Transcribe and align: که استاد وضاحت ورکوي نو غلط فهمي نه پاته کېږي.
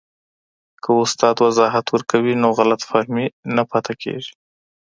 که 0.83 0.89
استاد 1.03 1.35
وضاحت 1.47 1.85
ورکوي 1.89 2.33
نو 2.41 2.49
غلط 2.59 2.81
فهمي 2.89 3.25
نه 3.55 3.63
پاته 3.71 3.93
کېږي. 4.01 4.33